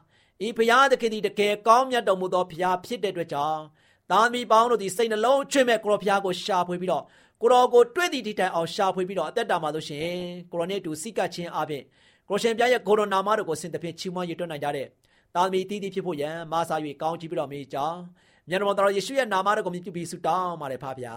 [0.46, 3.62] ဤဘုရားသခင်ဒီတကယ်ကောင်းမြတ်တော်မူသောဘုရားဖြစ်တဲ့အတွက်ကြောင့်
[4.10, 7.04] သားသမီးပေါင်းတို့ဒီစိတ်နှလုံးချွတ်မဲ့ကိုရောဘုရားကိုရှာဖွေပြီးတော့
[7.40, 10.10] ကိုရောကိုတွေ့သည့်ဒီတိုင်အောင်ရှာဖွေပြီးတော့အသက်တာမှာလို့ရှင်
[10.50, 11.82] ကိုရောနဲ့တူစိတ်ကချင်းအပြင်
[12.28, 14.86] ကိုရှင်ပြရဲ့ကိုရိုနာမတို့ကိုစင်တဖြင့်ချီးမွမ်းရတွက်နိုင်ကြတဲ့
[15.34, 18.00] တာသမီတီးတီးဖြစ်ဖို့ရန်မာစာ၍ကောင်းချီးပြီးတော့မေးကြောင်း
[18.48, 21.16] မြတ်တော်တော်ယေရှုရဲ့နာမတော်ကိုမြည်ပြီးဆုတောင်းပါတယ်ဖပါဗျာ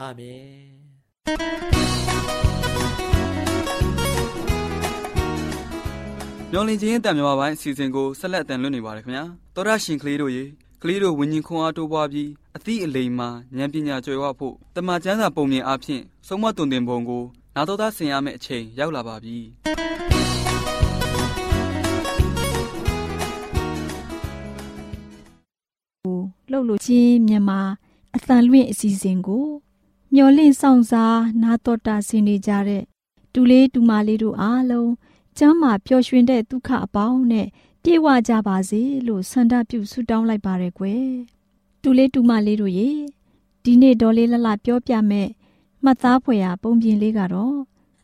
[0.00, 0.82] အာမင်
[6.52, 9.24] မျော်လင့်ခြင်းတန်မြမပိုင်းအစီအစဉ်ကိုဆက်လက်တင်လွှင့်နေပါတယ်ခင်ဗျာ
[9.54, 10.44] သောရရှင်ကလေးတို့ရေ
[10.82, 17.24] ကလေးတို့ဝิญဉ်ခွန်အားတိုးပွားပြီးအသည့်အလိမ်မှာဉာဏ်ပညာကျွယ်ဝဖို့တမန်ကျမ်းစာပုံမြင်အဖြစ်ဆုံးမတုန်တင်ပုံကို
[17.56, 19.38] နာတော်သားဆင်ရမယ့်အချိန်ရောက်လာပါပြီ
[26.50, 27.60] လှုပ်လို့ချင်းမြန်မာ
[28.16, 29.46] အသံလွင့်အစီအစဉ်ကို
[30.14, 32.82] မျော်လင့်ဆောင်စားနာတော်တာဆင်နေကြတဲ့
[33.32, 34.90] တူလေးတူမလေးတို့အားလုံး
[35.38, 37.48] ကျမ်းမာပျော်ရွှင်တဲ့ဒုက္ခအပေါင်းနဲ့
[37.82, 41.06] ပြေဝကြပါစေလို့ဆန္ဒပြုဆုတောင်းလိုက်ပါရယ်ကွယ်
[41.82, 42.90] တူလေးတူမလေးတို့ရေ
[43.64, 45.28] ဒီနေ့ဒေါ်လေးလလပြောပြမဲ့
[45.84, 47.56] မှတ်သားဖွယ်ရာပုံပြင်လေးကတော့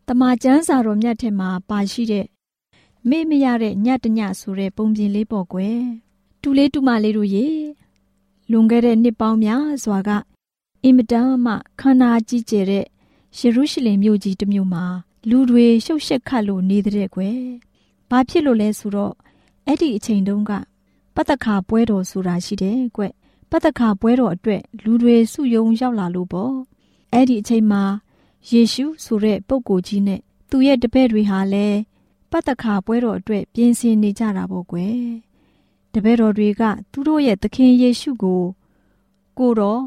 [0.08, 2.26] တမချန်းစာတော်မြတ်ထဲမှာပါရှိတဲ့
[3.08, 5.80] မေ့မရတဲ့ညတညဆိုတဲ့ပုံပြင်လေးပေါ့ကွယ်
[6.42, 7.46] တူလေးတူမလေးတို့ရေ
[8.50, 10.10] လွန်ခဲ့တဲ့နှစ်ပေါင်းများစွာက
[10.84, 12.84] အင်မတန်မှခန္ဓာကြီးကျယ်တဲ့
[13.38, 14.84] ယေရုရှလင်မြို့ကြီးတစ်မြို့မှာ
[15.28, 17.40] လူတွေရှုပ်ရှက်ခတ်လို့နေတဲ့ကွယ်။
[18.10, 19.14] ဘာဖြစ်လို့လဲဆိုတော့
[19.66, 20.52] အဲ့ဒီအချိန်တုန်းက
[21.14, 23.02] ပတ္တခါပွဲတော်ဆိုတာရှိတယ်ကွ။
[23.50, 26.54] ပတ္တခါပွဲတော်အတွက်လူတွေစုယုံရောက်လာလို့ပေါ့။
[27.12, 27.82] အဲ့ဒီအချိန်မှာ
[28.50, 31.78] ယေရှုဆိုတဲ့ပုဂ္ဂိုလ်ကြီးနဲ့သူ့ရဲ့တပည့်တွေဟာလည်း
[32.30, 35.00] ပတ္တခါပွဲတော်အတွက်ပြင်ဆင်နေကြတာပေါ့ကွယ်။
[35.92, 38.42] တပည့်တော်တွေကသူတို့ရဲ့သခင်ယေရှုကို
[39.38, 39.82] ကိုတော်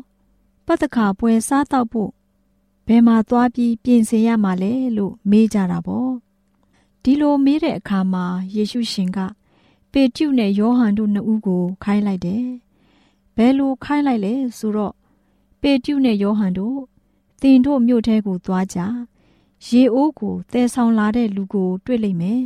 [0.66, 2.12] ပတ္တခါပွဲစားတော့ဖို့
[2.88, 6.12] ဘယ်မှာသွားပြီးပြင်ဆင်ရမှာလဲလို့မေးကြတာပေါ့
[7.04, 9.20] ဒီလိုမေးတဲ့အခါမှာယေရှုရှင်က
[9.92, 12.46] ပေတျုနဲ့ယောဟန်တို့နှစ်ဦးကိုခိုင်းလိုက်တယ်
[13.36, 14.94] ဘယ်လိုခိုင်းလိုက်လဲဆိုတော့
[15.62, 16.78] ပေတျုနဲ့ယောဟန်တို့
[17.42, 18.80] သင်တို့မြို့ထဲကိုသွားကြ
[19.68, 22.42] ရေအိုးကိုတဲဆောင်လာတဲ့လူကို တွေ့လိမ့်မယ်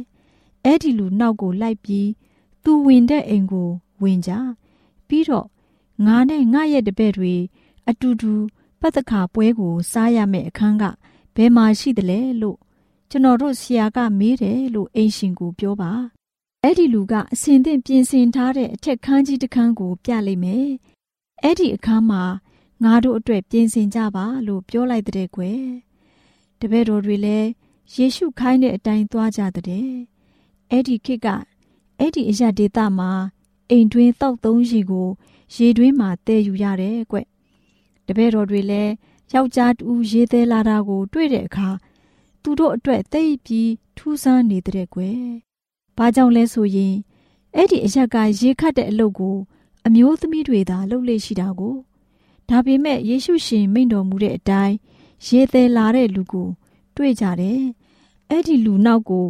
[0.66, 2.10] အဲ့ဒီလူနောက်ကိုလိုက်ပြီး
[2.64, 3.70] သူဝင်တဲ့အိမ်ကို
[4.04, 4.32] ဝင်ကြ
[5.08, 5.48] ပြီးတော့
[6.06, 7.36] ငါနဲ့ငါရဲ့တပည့်တွေ
[7.90, 8.34] အတူတူ
[8.80, 10.84] ပတ်သက်ခါပွဲကိုစားရမယ့်အခန်းက
[11.36, 12.58] ဘယ်မှာရှိသလဲလို့
[13.10, 15.92] ကျွန်တော်တို့ဆရာကမေးတယ်လို့အိမ်ရှင်ကိုပြောပါ
[16.64, 20.68] အဲ့ဒီလူကအစင်သင့်ပြင်ဆင်ထားတဲ့အထက်ခန်းကြီးတစ်ခန်းကိုပြလိုက်မယ်။
[21.44, 22.24] အဲ့ဒီအခန်းမှာ
[22.84, 25.62] ငါတို့အတွက်ပြင်ဆင်ကြပါလို့ပြောလိုက်တဲ့ကွယ်။
[26.60, 27.50] တပည့်တော်တွေလည်း
[27.96, 29.88] ယေရှုခိုင်းတဲ့အတိုင်းသွားကြတဲ့။
[30.72, 31.28] အဲ့ဒီခေတ်က
[32.00, 33.12] အဲ့ဒီအရဒေတာမှာ
[33.70, 35.10] အိမ်တွင်းတောက်သုံးရေကို
[35.56, 37.18] ရေတွင်းမှာတည်ယူရတယ်ကွ။
[38.08, 38.92] တပည့်တော်တွေလည်း
[39.34, 41.70] ယောက်ျားတူရေသေးလာတာကို တွေ့တဲ့အခါ
[42.42, 45.22] သူတို့အတွက်သိပြီးထူးဆန်းနေတဲ့ကွယ်။
[45.98, 46.96] ဘာကြောင့်လဲဆိုရင်
[47.56, 49.38] အဲ့ဒီအရက်ကရေခတ်တဲ့အလုပ်ကို
[49.86, 51.76] အမျိုးသမီးတွေသာလုပ်လေ့ရှိတာကို
[52.50, 54.76] ဒါပေမဲ့ယေရှုရှင်မိန့်တော်မူတဲ့အတိုင်း
[55.28, 56.48] ရေသေးလာတဲ့လူကို
[56.96, 57.62] တွေ့ကြတယ်။
[58.30, 59.26] အဲ့ဒီလူနောက်ကို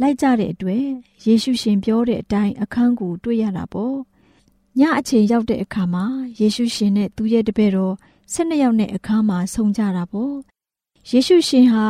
[0.00, 0.84] လိုက်ကြတဲ့အတွက်
[1.26, 3.96] ယေရှုရှင်ပြောတဲ့အတိုင်းအခန်းကိုတွေ့ရတာပေါ့။
[4.78, 6.04] ညအချိန်ရောက်တဲ့အခါမှာ
[6.38, 7.94] ယေရှုရှင်နဲ့သူ့ရဲ့တပည့်တော်
[8.32, 10.34] ၁၂ယောက်နဲ့အခန်းမှာဆုံကြတာပေါ့။
[11.10, 11.86] ယေရှုရှင်ဟာ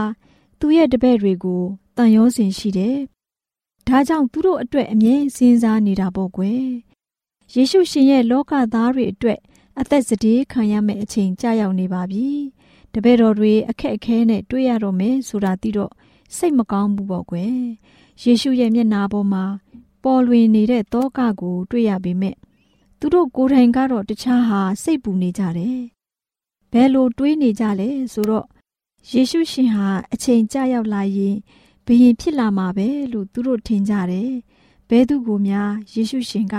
[0.60, 1.62] သူ့ရဲ့တပည့်တွေကို
[1.96, 2.96] တန်ရောစင်ရှိတယ်။
[3.88, 6.64] ဒါကြောင့်သူတို့အတွက်အမြဲစဉ်းစားနေတာပေါ့ကွယ်။
[7.54, 9.40] ယေရှုရှင်ရဲ့လောကသားတွေအတွက်
[9.80, 12.26] အသက်စတေးခံရမယ့်အချိန်ကြာရောက်နေပါပြီ။
[12.92, 15.92] တပည့်တော်တွေအခက်အခဲနဲ့တွေ့ရတော့မယ်ဆိုတာသိတော့
[16.36, 17.56] စိတ်မကောင်းဘူးပေါ့ကွယ်။
[18.22, 19.44] ယေရှုရဲ့မျက်နာပေါ်မှာ
[20.04, 22.36] ပေါ်လွင်နေတဲ့တောကကိုတွေ့ရပေမဲ့
[22.98, 25.78] သူတို့ကိုယ်တိုင်ကတော့တခြားဟာစိတ်ပူနေကြတယ်။
[26.72, 28.46] ဘယ်လိုတွေးနေကြလဲဆိုတော့
[29.12, 31.36] ယေရှုရှင်ဟာအချိန်ကြာရောက်လာရင်
[31.86, 34.30] ဘယင်ဖြစ်လာမှာပဲလို့သူတို့ထင်ကြတယ်။
[34.88, 36.54] ဘဲသူကိုများယေရှုရှင်က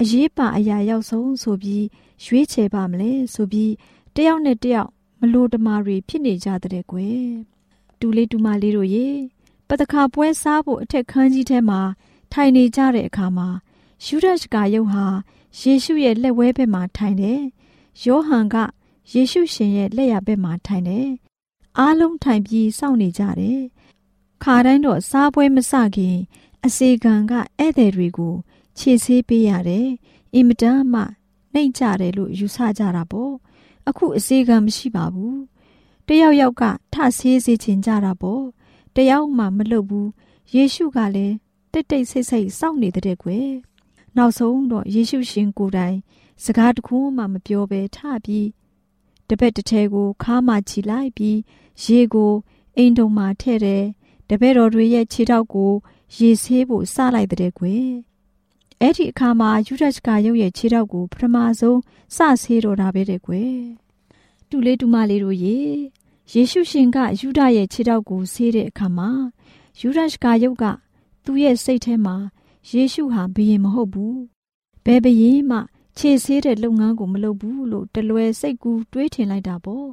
[0.00, 1.84] အရေးပါအရာရောက်ဆုံးဆိုပြီး
[2.24, 3.72] ရွေးချယ်ပါမလဲဆိုပြီး
[4.14, 7.26] တယောက်နဲ့တယောက်မလို့တမာတွေဖြစ်နေကြတဲ့ကွယ်
[8.00, 9.08] တူလေးတူမလေးတို့ရေ
[9.68, 11.80] ပတခါပွဲစားဖို့အထက်ခန်းကြီးထဲမှာ
[12.32, 13.48] ထိုင်နေကြတဲ့အခါမှာ
[14.04, 15.04] ယူဒရှကာယုတ်ဟာ
[15.60, 17.40] ယေရှုရဲ့လက်ဝဲဘက်မှာထိုင်တယ်
[18.04, 18.56] ယောဟန်က
[19.12, 21.08] ယေရှုရှင်ရဲ့လက်ရဘက်မှာထိုင်တယ်
[21.78, 23.60] အားလုံးထိုင်ပြီးစောင့်နေကြတယ်
[24.44, 26.16] ခါတိုင်းတော့စားပွဲမစခင်
[26.64, 28.34] အစေခံကဧည့်သည်တွေကို
[28.78, 29.88] ခြေဆေးပေးရတယ်
[30.34, 31.02] အင်မတန်မှ
[31.52, 33.32] နှိမ့်ကြတယ်လို့ယူဆကြတာပေါ့
[33.88, 35.40] အခုအစေခံမရှိပါဘူး
[36.06, 36.62] တယောက်ယောက်က
[36.92, 38.44] ထဆေးစေချင်ကြတာပေါ့
[38.94, 40.08] တယောက်မှမလုပ်ဘူး
[40.54, 41.34] ယေရှုကလည်း
[41.72, 43.50] တိတ်တိတ်ဆိတ်ဆိတ်စောင့်နေတဲ့ကွယ်
[44.16, 45.96] နောက်ဆုံးတော့ယေရှုရှင်ကိုယ်တိုင်
[46.44, 48.48] စကားတခုမှမပြောဘဲထပြီး
[49.28, 51.38] တပည့်တစ်ထဲကိုခါမှချီလိုက်ပြီး
[51.84, 52.32] ရေကို
[52.76, 53.84] အိမ်တုံမှာထည့်တယ်
[54.28, 55.72] တပည့်တော်တွေရဲ့ခြေထောက်ကို
[56.16, 58.07] ရေဆေးဖို့စလိုက်တဲ့ကွယ်
[58.82, 61.80] အဲ့ဒီအခါမှာယူဒရှကာရုပ်ရဲ့ခြေထောက်ကိုပထမဆုံး
[62.16, 63.56] စဆေးတော်တာပဲတဲ့ကွယ်
[64.48, 65.58] တူလေးတူမလေးတို့ရေ
[66.32, 69.10] ယေရှုရှင်ကယူဒရဲ့ခြေထောက်ကိုဆေးတဲ့အခါမှာ
[69.80, 70.64] ယူဒရှကာရုပ်က
[71.24, 72.16] သူ့ရဲ့စိတ်ထဲမှာ
[72.70, 74.18] ယေရှုဟာဘယင်မဟုတ်ဘူး
[74.84, 75.58] ဘယ်ဘယင်မှ
[75.98, 79.88] ခြေဆေးတဲ့လုပ်ငန်းကိုမလုပ်ဘူးလို့တလွယ်စိတ်ကူးတွေးထင်လိုက်တာပေါ့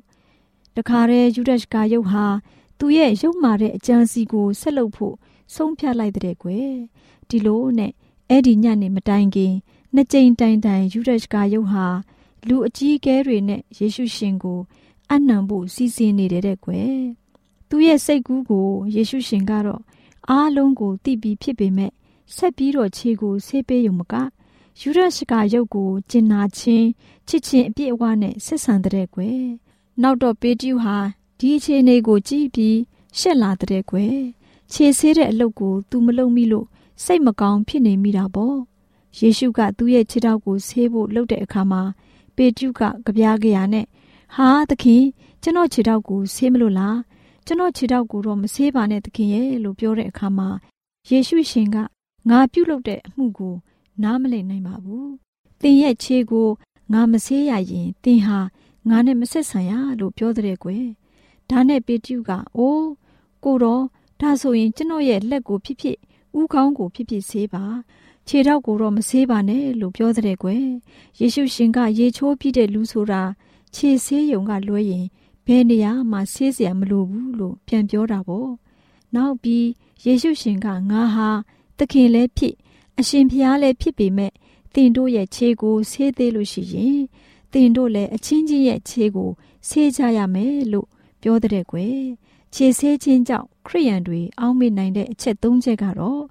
[0.76, 2.26] တခါတည်းယူဒရှကာရုပ်ဟာ
[2.80, 5.16] သူ့ရဲ့ရုပ်မာတဲ့အကြံစီကိုဆက်လုပ်ဖို့
[5.56, 6.72] ဆုံးဖြတ်လိုက်တဲ့ကွယ်
[7.30, 7.92] ဒီလိုနဲ့
[8.30, 9.54] အဲ့ဒီညနေမတိုင်ခင်
[9.94, 11.88] နှစ်ကြိမ်တိုင်တိုင်ယူဒရှကာယုတ်ဟာ
[12.48, 14.60] လူအကြီးကဲတွေနဲ့ယေရှုရှင်ကို
[15.12, 17.00] အနံဖို့စီစဉ်နေတဲ့တဲ့ကွယ်
[17.70, 19.82] သူရဲ့စိတ်ကူးကိုယေရှုရှင်ကတော့
[20.30, 21.92] အားလုံးကိုသိပြီးဖြစ်ပေမဲ့
[22.36, 24.14] ဆက်ပြီးတော့ခြေကိုဆေးပေးရုံမက
[24.82, 26.88] ယူဒရှကာယုတ်ကိုကျင်နာချင်း
[27.28, 29.42] ချစ်ချင်းအပြည့်အဝနဲ့ဆက်ဆံတဲ့ကွယ်
[30.02, 30.98] နောက်တော့ပေတျုဟာ
[31.40, 32.78] ဒီအခြေအနေကိုကြည့်ပြီး
[33.20, 34.18] ရှက်လာတဲ့ကွယ်
[34.72, 36.68] ခြေဆေးတဲ့အလုပ်ကို तू မလုပ်မိလို့
[37.04, 38.58] စိတ်မကောင်းဖြစ်နေမိတာပေါ့
[39.20, 41.82] ယေရှုကသူ့ရဲ့ခြေထောက်ကိုဆေးဖို့လှုပ်တဲ့အခါမှာ
[42.36, 43.86] ပေတရုကကြပြားကြရနဲ့
[44.36, 45.04] ဟာသခင်
[45.44, 46.98] ကျွန်တော်ခြေထောက်ကိုဆေးမလို့လား
[47.46, 50.50] ကျွန်တော်ခြေထောက်ကိုတော့မဆေးပါနဲ့သခင်ရဲ့လို့ပြောတဲ့အခါမှာ
[51.10, 51.78] ယေရှုရှင်က
[52.30, 53.56] ငါပြုတ်လုပ်တဲ့အမှုကို
[54.04, 55.08] နားမလည်နိုင်ပါဘူး။
[55.62, 56.48] သင်ရဲ့ခြေကို
[56.94, 58.40] ငါမဆေးရရင်သင်ဟာ
[58.90, 60.86] ငါနဲ့မဆက်ဆံရလို့ပြောတဲ့ကွယ်။
[61.50, 62.88] ဒါနဲ့ပေတရုကအိုး
[63.44, 63.84] ကိုတော့
[64.22, 65.98] ဒါဆိုရင်ကျွန်တော်ရဲ့လက်ကိုဖြစ်ဖြစ်
[66.39, 67.65] ဥကောင်းကိုဖြစ်ဖြစ်ဆေးပါ
[68.27, 70.65] ခြေထောက်ကိုတော့မဆေးပါနဲ့လို့ပြောတဲ့ကွယ်
[71.19, 73.23] ယေရှုရှင်ကရေချိုးပြီးတဲ့လူဆိုတာ
[73.75, 75.07] ခြေဆေးရုံကလွှဲရင်
[75.47, 78.51] ဘယ်နေရာမှဆေးเสียမလိုဘူးလို့ပြန်ပြောတာပေါ့
[79.15, 79.67] နောက်ပြီး
[80.05, 81.29] ယေရှုရှင်ကငါဟာ
[81.79, 82.55] သခင်လည်းဖြစ်
[82.99, 84.33] အရှင်ဖျားလည်းဖြစ်ပေမဲ့
[84.75, 87.01] တင်တို့ရဲ့ခြေကိုဆေးသေးလို့ရှိရင်
[87.53, 89.31] တင်တို့လည်းအချင်းချင်းရဲ့ခြေကို
[89.69, 90.89] ဆေးကြရမယ်လို့
[91.23, 92.01] ပြောတဲ့ကွယ်
[92.58, 96.22] ခြေဆေးခြင်းကြောင့်ခရိယန်တွေအောက်မေ့နိုင်တဲ့အချက်၃ချက်ကတော့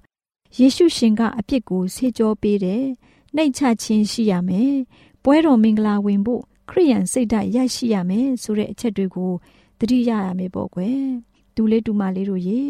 [0.57, 2.83] ယေရှုရှင်ကအပြစ်ကိုဆေးကြောပေးတယ်။
[3.35, 4.73] နှိတ်ချခြင်းရှိရမယ်။
[5.23, 9.31] ပွဲတော်မင်္ဂလာဝင်ဖို့ခရိယန်စိတ်ဓာတ်ရရှိရမယ်ဆိုတဲ့အချက်တွေကို
[9.79, 10.99] သတိရရမယ်ပေါ့ကွယ်။
[11.55, 12.61] ဒူလေးဒူမလေးတို့ရေ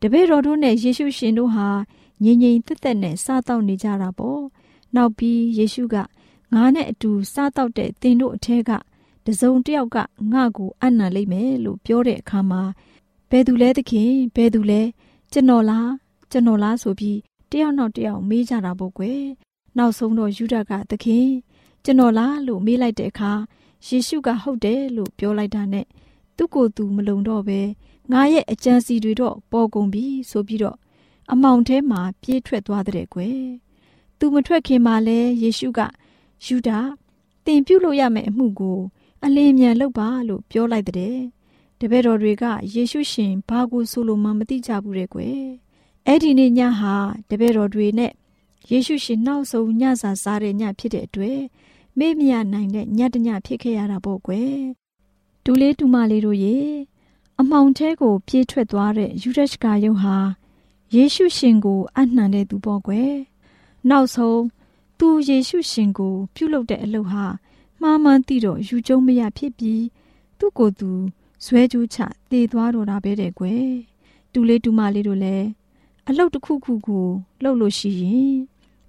[0.00, 1.68] တပည့်တော်တို့နဲ့ယေရှုရှင်တို့ဟာ
[2.24, 4.40] ငြိမ်ငြိမ်သက်သက်နဲ့စားတော့နေကြတာပေါ့။
[4.94, 5.96] နောက်ပြီးယေရှုက
[6.54, 8.70] ငါနဲ့အတူစားတော့တဲ့သင်တို့အထက်က
[9.26, 9.96] တစုံတစ်ယောက်က
[10.32, 12.62] ငါ့ကိုအနံ့လိမ့်မယ်လို့ပြောတဲ့အခါမှာ
[13.30, 14.82] ဘယ်သူလဲသခင်ဘယ်သူလဲ
[15.32, 15.90] ကျွန်တော်လား
[16.30, 17.18] ကျွန်တော်လားဆိုပြီး
[17.50, 19.22] တယောက်နောက်တယောက်မေးကြတာပေါ့ကွယ်
[19.76, 21.28] နောက်ဆုံးတော့ယူဒကသခင်
[21.84, 23.32] ကျွန်တော်လားလို့မေးလိုက်တဲ့အခါ
[23.86, 25.86] ယေရှုကဟုတ်တယ်လို့ပြောလိုက်တာနဲ့
[26.36, 27.60] သူ့ကိုယ်သူမလုံတော့ပဲ
[28.12, 30.76] ငါရဲ့အကြံစီတွေတော့ပေါ်ကုန်ပြီဆိုပြီးတော့
[31.32, 33.40] အမောင်ထဲမှာပြေးထွက်သွားတဲ့ကွယ်
[34.18, 35.80] သူမထွက်ခင်မှာလဲယေရှုက
[36.44, 36.70] ယူဒ
[37.44, 38.78] တင်ပြုတ်လို့ရမယ့်အမှုကို
[39.24, 41.16] အလင်းမြန်လုပ်ပါလို့ပြောလိုက်တဲ့
[41.80, 45.40] တပည့်တော်တွေကယေရှုရှင်ဘာကိုဆိုလိုမှမသိကြဘူးတဲ့ကွယ်
[46.06, 46.94] အဲ့ဒီနေ့ညဟာ
[47.28, 48.12] တပည့်တော်တွေနဲ့
[48.70, 51.40] ယေရှုရှင်နောက်ဆုံးညစာစားတဲ့ညဖြစ်တဲ့အတွက်
[51.98, 54.56] မေ့မရနိုင်တဲ့ညတညဖြစ်ခဲ့ရတာပေါ့ကွယ်
[55.44, 56.56] ဒူလေးဒူမလေးတို့ရေ
[57.40, 60.16] အမောင်ထဲကို ပြေးထွက်သွားတဲ့ယူဒရှကာယုံဟာ
[60.94, 63.14] ယေရှုရှင်ကို အနှံတဲ့သူပေါ့ကွယ်
[63.90, 64.42] နောက်ဆုံး
[64.98, 67.26] သူယေရှုရှင်ကို ပြုလုပ်တဲ့အလုပ်ဟာ
[67.82, 69.84] မှားမှန်းသိတော့ယူကျုံမရဖြစ်ပြီး
[70.38, 70.90] သူ့ကိုယ်သူ
[71.44, 71.98] ဇွဲကြိုးချ
[72.30, 73.68] သေသွားတော့တာပဲတဲ့ကွယ်
[74.32, 75.46] တူလေးတူမလေးတို့လည်း
[76.08, 77.06] အလုပ်တစ်ခုခုကို
[77.42, 78.34] လှုပ်လို့ရှိရင်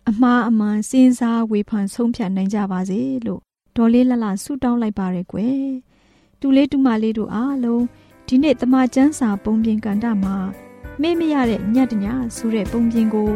[0.10, 3.42] အမှားအမှန်စဉ်းစားဝေဖန်ဆုံးဖြတ်နိုင်ကြပါစေလို့
[3.76, 5.68] ဒေါ်လေးလှလှဆုတောင်းလိုက်ပါရယ်ကွယ်
[6.40, 7.84] တူလေးတူမလေးတို့အားလုံး
[8.28, 10.36] ဒီနေ့တမချန်းစာပုံပြင်ကန်တာမှာ
[11.02, 13.30] မေ့မရတဲ့ညက်တညာဆိုတဲ့ပုံပြင်ကို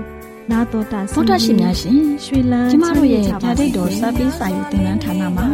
[0.52, 5.48] နာတော်တာဆောတာရှင်များရှင်ရွှေလန်းကျမတို့ရဲ့ဓာတ်ဒိတ်တော်စပေးစာယူတင်နန်းဌာနမှာ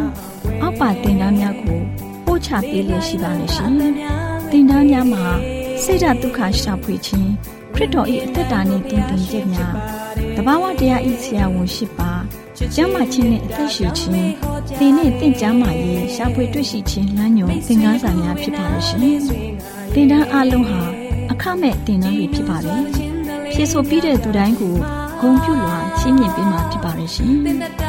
[0.62, 1.80] အောက်ပါတင်ဒားများကို
[2.26, 3.72] ပို့ချပေးလျက်ရှိပါလိမ့်ရှင်
[4.50, 5.24] တင်ဒားများမှာ
[5.82, 7.30] ဆိဒ္ဓတုခရှာဖွေခြင်း
[7.74, 9.74] ခရစ်တော်၏အသက်တာနှင့်တည်တည်ခြင်းများ
[10.36, 12.12] တဘာဝတရားဤဆရာဝန်ရှိပါ
[12.74, 14.12] ကျမ်းမာခြင်းနဲ့အသက်ရှိခြင်း
[14.78, 19.00] သင်နဲ့တင့်ကြမာရေးရှားဖွေတွေ့ရှိခြင်းလမ်းညွန်သင်ခန်းစာများဖြစ်ပါလိမ့်ရှင်
[19.94, 20.80] သင်တန်းအလုံးဟာ
[21.32, 23.07] အခမဲ့သင်တန်းတွေဖြစ်ပါတယ်
[23.52, 24.74] ဖြည့်ဆို့ပြီးတဲ့သူတိုင်းကို
[25.20, 27.30] ဂုံပြုလွှာချင်းမြင်ပေးမှာဖြစ်ပါရဲ့ရှင်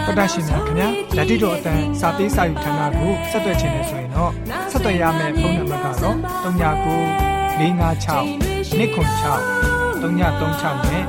[0.05, 4.31] တော်တာရှင်များခင်ဗျာဓာတိတော်အတန်းစာပေးစာယူဌာနကိုဆက်သွယ်ခြင်းနဲ့ဆိုရင်တော့
[4.71, 8.29] ဆက်သွယ်ရမယ့်ဖုန်းနံပါတ်ကတော့39 656
[8.71, 11.03] 296 336နဲ့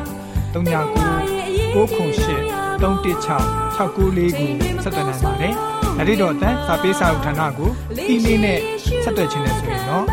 [0.52, 4.50] 39 998 316 694ကို
[4.84, 5.54] ဆက်သွင်းနိုင်ပါတယ်။
[5.96, 7.70] ဒါ့အပြင်တော့အတန်းစာပေးစာဥထာဏာကို
[8.08, 8.58] အီးမေးလ်နဲ့
[9.04, 10.04] ဆက်သွယ်ခြင်းနဲ့ဆိုရင်တော့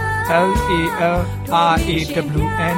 [0.47, 0.79] L A
[1.15, 1.19] L
[1.71, 1.91] R A
[2.41, 2.45] W
[2.75, 2.77] N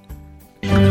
[0.63, 0.90] တို့ရဲ့